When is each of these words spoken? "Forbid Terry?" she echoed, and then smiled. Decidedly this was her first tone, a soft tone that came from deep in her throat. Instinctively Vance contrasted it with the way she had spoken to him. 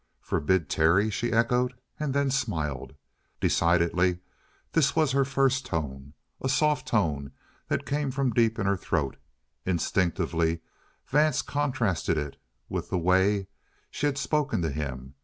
"Forbid 0.23 0.67
Terry?" 0.67 1.11
she 1.11 1.31
echoed, 1.31 1.75
and 1.99 2.11
then 2.11 2.31
smiled. 2.31 2.95
Decidedly 3.39 4.17
this 4.71 4.95
was 4.95 5.11
her 5.11 5.23
first 5.23 5.63
tone, 5.63 6.15
a 6.41 6.49
soft 6.49 6.87
tone 6.87 7.31
that 7.67 7.85
came 7.85 8.09
from 8.09 8.31
deep 8.33 8.57
in 8.57 8.65
her 8.65 8.75
throat. 8.77 9.17
Instinctively 9.63 10.61
Vance 11.05 11.43
contrasted 11.43 12.17
it 12.17 12.37
with 12.67 12.89
the 12.89 12.97
way 12.97 13.45
she 13.91 14.07
had 14.07 14.17
spoken 14.17 14.63
to 14.63 14.71
him. 14.71 15.13